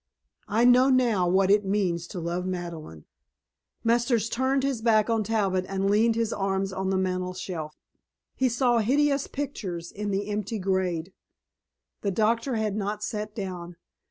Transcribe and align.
I 0.47 0.65
know 0.65 0.89
now 0.89 1.27
what 1.27 1.51
it 1.51 1.63
means 1.63 2.07
to 2.07 2.19
love 2.19 2.43
Madeleine." 2.43 3.05
Masters 3.83 4.29
turned 4.29 4.63
his 4.63 4.81
back 4.81 5.11
on 5.11 5.23
Talbot 5.23 5.63
and 5.69 5.91
leaned 5.91 6.15
his 6.15 6.33
arms 6.33 6.73
on 6.73 6.89
the 6.89 6.97
mantel 6.97 7.35
shelf. 7.35 7.75
He 8.33 8.49
saw 8.49 8.79
hideous 8.79 9.27
pictures 9.27 9.91
in 9.91 10.09
the 10.09 10.31
empty 10.31 10.57
grate. 10.57 11.13
The 12.01 12.09
doctor 12.09 12.55
had 12.55 12.75
not 12.75 13.03
sat 13.03 13.35
down. 13.35 13.75